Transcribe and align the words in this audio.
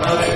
Amen. 0.00 0.33